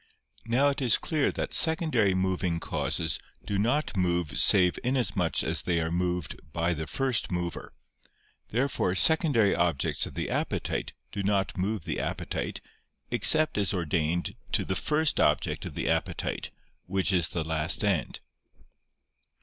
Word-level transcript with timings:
Now 0.47 0.69
it 0.69 0.81
is 0.81 0.97
clear 0.97 1.31
that 1.33 1.53
secondary 1.53 2.15
moving 2.15 2.59
causes 2.59 3.19
do 3.45 3.59
not 3.59 3.95
move 3.95 4.39
save 4.39 4.79
inasmuch 4.83 5.43
as 5.43 5.61
they 5.61 5.79
are 5.79 5.91
moved 5.91 6.39
by 6.51 6.73
the 6.73 6.87
first 6.87 7.31
mover. 7.31 7.75
Therefore 8.49 8.95
secondary 8.95 9.53
objects 9.55 10.07
of 10.07 10.15
the 10.15 10.27
appetite 10.31 10.93
do 11.11 11.21
not 11.21 11.55
move 11.55 11.85
the 11.85 11.99
appetite, 11.99 12.61
except 13.11 13.59
as 13.59 13.75
ordained 13.75 14.33
to 14.53 14.65
the 14.65 14.75
first 14.75 15.19
object 15.19 15.67
of 15.67 15.75
the 15.75 15.87
appetite, 15.87 16.49
which 16.87 17.13
is 17.13 17.29
the 17.29 17.43
last 17.43 17.83
end. 17.83 18.21